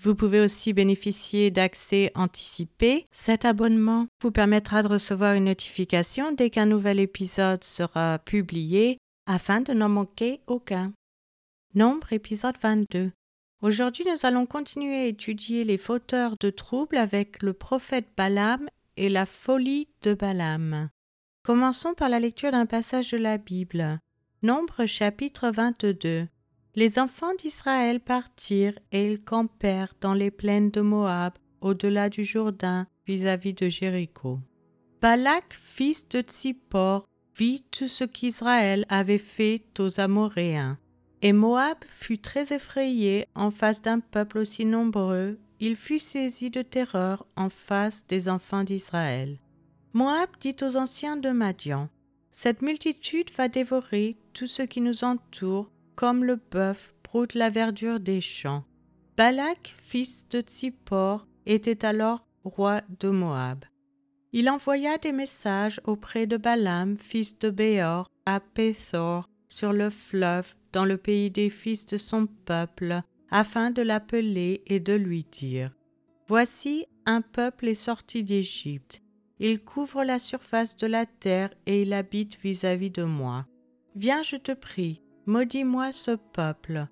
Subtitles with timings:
[0.00, 3.06] Vous pouvez aussi bénéficier d'accès anticipé.
[3.10, 9.60] Cet abonnement vous permettra de recevoir une notification dès qu'un nouvel épisode sera publié afin
[9.60, 10.92] de n'en manquer aucun.
[11.74, 13.10] Nombre épisode 22.
[13.60, 19.08] Aujourd'hui, nous allons continuer à étudier les fauteurs de troubles avec le prophète Balaam et
[19.08, 20.90] la folie de Balaam.
[21.42, 23.98] Commençons par la lecture d'un passage de la Bible.
[24.42, 26.28] Nombre chapitre 22.
[26.78, 32.86] Les enfants d'Israël partirent et ils campèrent dans les plaines de Moab, au-delà du Jourdain,
[33.04, 34.38] vis-à-vis de Jéricho.
[35.02, 37.04] Balak, fils de Tsippor,
[37.36, 40.78] vit tout ce qu'Israël avait fait aux Amoréens.
[41.20, 46.62] Et Moab fut très effrayé en face d'un peuple aussi nombreux, il fut saisi de
[46.62, 49.40] terreur en face des enfants d'Israël.
[49.94, 51.88] Moab dit aux anciens de Madian
[52.30, 57.98] Cette multitude va dévorer tout ce qui nous entoure comme le bœuf broute la verdure
[57.98, 58.62] des champs.
[59.16, 63.64] Balak, fils de Tsippor, était alors roi de Moab.
[64.32, 70.54] Il envoya des messages auprès de Balaam, fils de Béor, à Péthor, sur le fleuve,
[70.72, 75.72] dans le pays des fils de son peuple, afin de l'appeler et de lui dire
[76.28, 79.02] Voici un peuple est sorti d'Égypte.
[79.40, 83.46] Il couvre la surface de la terre et il habite vis-à-vis -vis de moi.
[83.96, 86.86] Viens, je te prie, Maudis-moi ce peuple,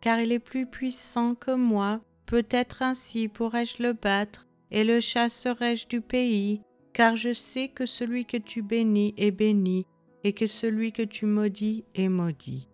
[0.00, 5.88] car il est plus puissant que moi, peut-être ainsi pourrais-je le battre, et le chasserai-je
[5.88, 6.62] du pays,
[6.94, 9.84] car je sais que celui que tu bénis est béni,
[10.24, 12.66] et que celui que tu maudis est maudit.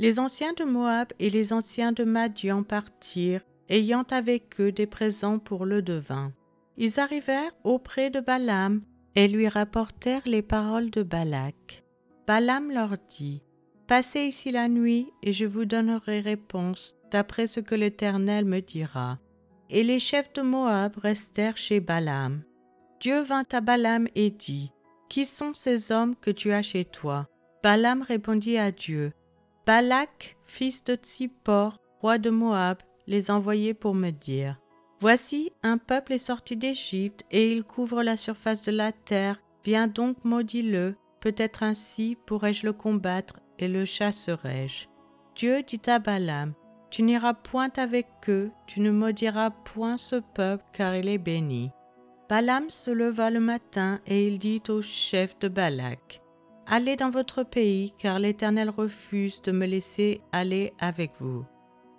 [0.00, 5.38] Les anciens de Moab et les anciens de Madian partirent, ayant avec eux des présents
[5.38, 6.32] pour le devin.
[6.78, 8.82] Ils arrivèrent auprès de Balaam
[9.14, 11.84] et lui rapportèrent les paroles de Balak.
[12.26, 13.40] Balaam leur dit
[13.86, 19.18] Passez ici la nuit, et je vous donnerai réponse d'après ce que l'Éternel me dira.
[19.68, 22.42] Et les chefs de Moab restèrent chez Balaam.
[23.00, 24.72] Dieu vint à Balaam et dit,
[25.10, 27.28] Qui sont ces hommes que tu as chez toi?
[27.62, 29.12] Balaam répondit à Dieu,
[29.66, 34.60] Balak, fils de Tsippor, roi de Moab, les envoyait pour me dire,
[35.00, 39.88] Voici, un peuple est sorti d'Égypte, et il couvre la surface de la terre, viens
[39.88, 44.86] donc maudis-le, peut-être ainsi pourrais-je le combattre et le chasserai-je.
[45.34, 46.54] Dieu dit à Balaam,
[46.90, 51.70] Tu n'iras point avec eux, tu ne maudiras point ce peuple, car il est béni.
[52.28, 56.22] Balaam se leva le matin et il dit au chef de Balak,
[56.66, 61.44] Allez dans votre pays, car l'Éternel refuse de me laisser aller avec vous.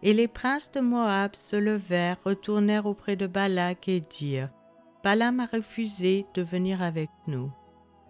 [0.02, 4.50] Et les princes de Moab se levèrent, retournèrent auprès de Balak et dirent,
[5.04, 7.52] Balaam a refusé de venir avec nous.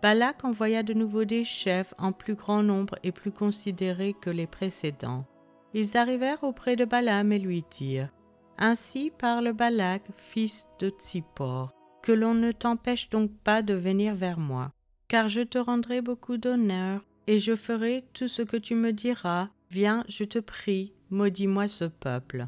[0.01, 4.47] Balak envoya de nouveau des chefs en plus grand nombre et plus considérés que les
[4.47, 5.25] précédents.
[5.73, 8.09] Ils arrivèrent auprès de Balaam et lui dirent
[8.57, 14.39] Ainsi parle Balak, fils de Tsippor, que l'on ne t'empêche donc pas de venir vers
[14.39, 14.71] moi,
[15.07, 19.49] car je te rendrai beaucoup d'honneur, et je ferai tout ce que tu me diras.
[19.71, 22.47] Viens, je te prie, maudis-moi ce peuple.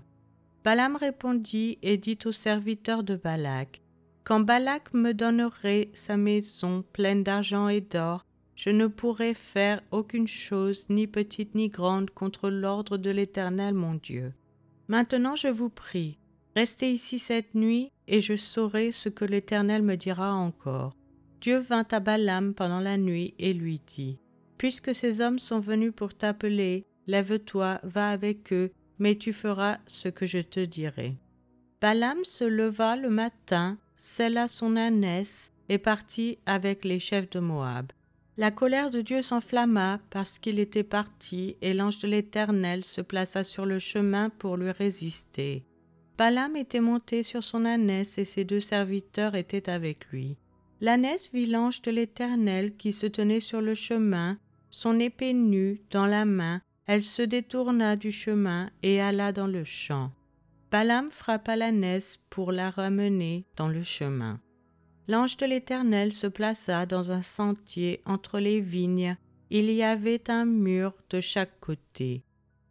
[0.64, 3.82] Balaam répondit et dit aux serviteurs de Balak
[4.28, 8.26] quand Balak me donnerait sa maison pleine d'argent et d'or,
[8.58, 13.94] je ne pourrais faire aucune chose, ni petite ni grande, contre l'ordre de l'Éternel mon
[13.94, 14.34] Dieu.
[14.90, 16.18] Maintenant je vous prie,
[16.58, 20.94] restez ici cette nuit, et je saurai ce que l'Éternel me dira encore.
[21.40, 24.20] Dieu vint à Balaam pendant la nuit et lui dit,
[24.58, 30.10] Puisque ces hommes sont venus pour t'appeler, lève-toi, va avec eux, mais tu feras ce
[30.10, 31.16] que je te dirai.
[31.80, 37.92] Balaam se leva le matin, scella son ânesse et partit avec les chefs de Moab.
[38.38, 43.44] La colère de Dieu s'enflamma parce qu'il était parti, et l'ange de l'Éternel se plaça
[43.44, 45.64] sur le chemin pour lui résister.
[46.18, 50.38] Balaam était monté sur son ânesse et ses deux serviteurs étaient avec lui.
[50.82, 54.38] L'ânesse vit l'ange de l'Éternel qui se tenait sur le chemin,
[54.70, 59.64] son épée nue dans la main, elle se détourna du chemin et alla dans le
[59.64, 60.12] champ.
[60.70, 64.42] Balaam frappa l'ânesse pour la ramener dans le chemin.
[65.08, 69.16] L'ange de l'Éternel se plaça dans un sentier entre les vignes.
[69.50, 72.24] Il y avait un mur de chaque côté.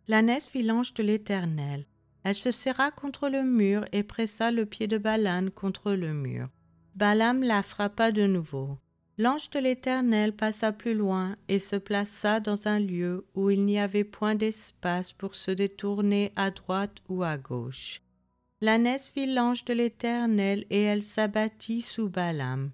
[0.08, 1.86] L'ânesse vit l'ange de l'Éternel.
[2.22, 6.48] Elle se serra contre le mur et pressa le pied de Balaam contre le mur.
[6.94, 8.78] Balaam la frappa de nouveau.
[9.18, 13.78] L'ange de l'Éternel passa plus loin et se plaça dans un lieu où il n'y
[13.78, 18.02] avait point d'espace pour se détourner à droite ou à gauche.
[18.60, 22.72] L'ânesse vit l'ange de l'Éternel et elle s'abattit sous Balaam.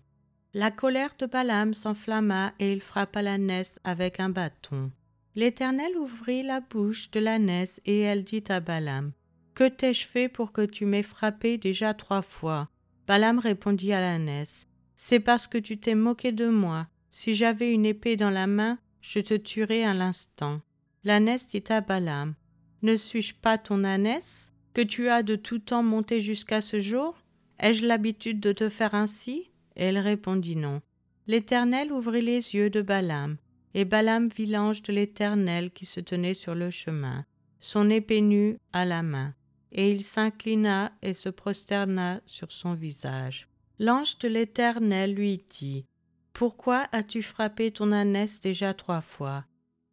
[0.53, 4.91] La colère de Balaam s'enflamma et il frappa l'ânesse avec un bâton.
[5.37, 9.13] L'Éternel ouvrit la bouche de l'ânesse et elle dit à Balaam
[9.55, 12.69] Que t'ai-je fait pour que tu m'aies frappé déjà trois fois?
[13.07, 14.67] Balaam répondit à l'ânesse
[15.05, 16.87] c'est parce que tu t'es moqué de moi.
[17.11, 20.61] Si j'avais une épée dans la main, je te tuerais à l'instant.
[21.03, 22.35] L'ânesse dit à Balaam
[22.83, 27.17] Ne suis-je pas ton ânesse que tu as de tout temps monté jusqu'à ce jour?
[27.59, 29.51] Ai-je l'habitude de te faire ainsi?
[29.75, 30.81] Et elle répondit non.
[31.27, 33.39] L'Éternel ouvrit les yeux de Balaam,
[33.75, 37.25] et Balaam vit l'ange de l'Éternel qui se tenait sur le chemin,
[37.59, 39.35] son épée nue à la main,
[39.73, 43.49] et il s'inclina et se prosterna sur son visage.
[43.79, 45.85] L'ange de l'Éternel lui dit
[46.33, 49.45] Pourquoi as-tu frappé ton ânesse déjà trois fois?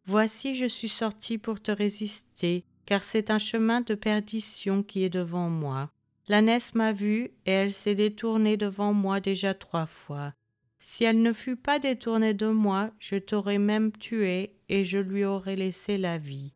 [0.04, 5.10] Voici, je suis sorti pour te résister, car c'est un chemin de perdition qui est
[5.10, 5.90] devant moi.
[6.28, 10.32] L'ânesse m'a vu, et elle s'est détournée devant moi déjà trois fois.
[10.78, 15.24] Si elle ne fût pas détournée de moi, je t'aurais même tué, et je lui
[15.24, 16.54] aurais laissé la vie.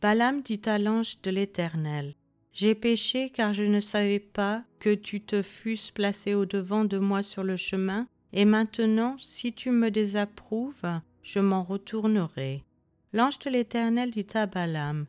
[0.00, 2.14] Balaam dit à l'ange de l'Éternel
[2.58, 7.22] j'ai péché car je ne savais pas que tu te fusses placé au-devant de moi
[7.22, 12.64] sur le chemin, et maintenant, si tu me désapprouves, je m'en retournerai.
[13.12, 15.06] L'ange de l'Éternel dit à Balaam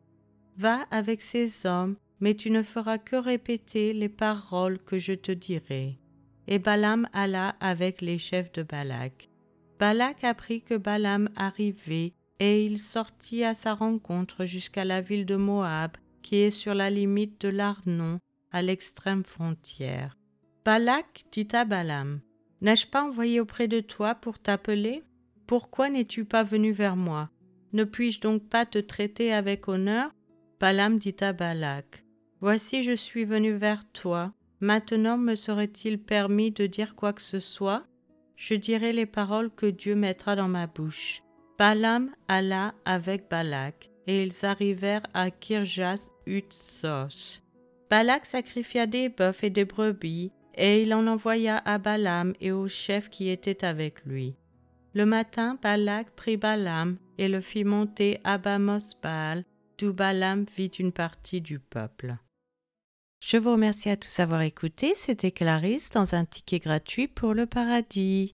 [0.57, 5.31] Va avec ces hommes, mais tu ne feras que répéter les paroles que je te
[5.31, 5.97] dirai.
[6.47, 9.27] Et Balaam alla avec les chefs de Balak.
[9.79, 15.35] Balak apprit que Balaam arrivait, et il sortit à sa rencontre jusqu'à la ville de
[15.35, 18.19] Moab, qui est sur la limite de l'Arnon,
[18.51, 20.17] à l'extrême frontière.
[20.65, 22.21] Balak dit à Balaam
[22.61, 25.03] N'ai-je pas envoyé auprès de toi pour t'appeler?
[25.47, 27.29] Pourquoi n'es-tu pas venu vers moi?
[27.73, 30.11] Ne puis-je donc pas te traiter avec honneur?
[30.59, 32.03] Balaam dit à Balak
[32.41, 34.33] Voici, je suis venu vers toi.
[34.59, 37.85] Maintenant me serait-il permis de dire quoi que ce soit?
[38.35, 41.23] Je dirai les paroles que Dieu mettra dans ma bouche.
[41.57, 47.41] Balaam alla avec Balak et ils arrivèrent à Kirjas Utzos.
[47.91, 52.67] Balak sacrifia des bœufs et des brebis, et il en envoya à Balaam et aux
[52.67, 54.33] chefs qui étaient avec lui.
[54.95, 59.45] Le matin, Balak prit Balaam et le fit monter à Bamos-Baal,
[59.77, 62.17] d'où Balaam vit une partie du peuple.
[63.19, 64.93] Je vous remercie à tous d'avoir écouté.
[64.95, 68.33] C'était Clarisse dans un ticket gratuit pour le paradis.